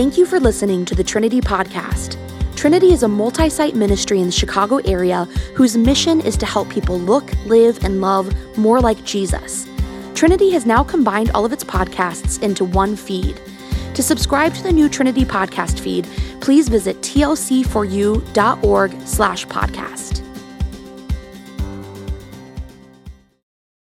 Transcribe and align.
Thank 0.00 0.16
you 0.16 0.24
for 0.24 0.40
listening 0.40 0.86
to 0.86 0.94
the 0.94 1.04
Trinity 1.04 1.42
Podcast. 1.42 2.16
Trinity 2.56 2.94
is 2.94 3.02
a 3.02 3.08
multi 3.08 3.50
site 3.50 3.74
ministry 3.74 4.18
in 4.18 4.24
the 4.24 4.32
Chicago 4.32 4.78
area 4.86 5.26
whose 5.54 5.76
mission 5.76 6.22
is 6.22 6.38
to 6.38 6.46
help 6.46 6.70
people 6.70 6.98
look, 6.98 7.30
live, 7.44 7.84
and 7.84 8.00
love 8.00 8.34
more 8.56 8.80
like 8.80 9.04
Jesus. 9.04 9.68
Trinity 10.14 10.52
has 10.52 10.64
now 10.64 10.82
combined 10.82 11.30
all 11.34 11.44
of 11.44 11.52
its 11.52 11.64
podcasts 11.64 12.42
into 12.42 12.64
one 12.64 12.96
feed. 12.96 13.42
To 13.92 14.02
subscribe 14.02 14.54
to 14.54 14.62
the 14.62 14.72
new 14.72 14.88
Trinity 14.88 15.26
podcast 15.26 15.78
feed, 15.78 16.08
please 16.40 16.70
visit 16.70 17.02
tlc4u.org 17.02 19.06
slash 19.06 19.46
podcast. 19.48 20.19